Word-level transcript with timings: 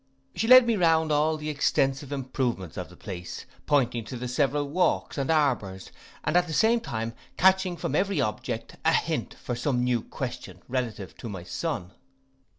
She 0.35 0.47
led 0.47 0.65
me 0.65 0.77
round 0.77 1.11
all 1.11 1.37
the 1.37 1.51
extensive 1.51 2.11
improvements 2.11 2.75
of 2.75 2.89
the 2.89 2.97
place, 2.97 3.45
pointing 3.67 4.03
to 4.05 4.17
the 4.17 4.27
several 4.27 4.67
walks 4.67 5.15
and 5.15 5.29
arbours, 5.29 5.91
and 6.23 6.35
at 6.35 6.47
the 6.47 6.53
same 6.53 6.79
time 6.79 7.13
catching 7.37 7.77
from 7.77 7.95
every 7.95 8.19
object 8.19 8.77
a 8.83 8.93
hint 8.93 9.35
for 9.35 9.55
some 9.55 9.83
new 9.83 10.01
question 10.01 10.63
relative 10.67 11.15
to 11.17 11.29
my 11.29 11.43
son. 11.43 11.91